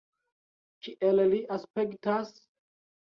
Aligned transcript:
Kiel 0.87 1.21
li 1.33 1.41
aspektas? 1.57 2.33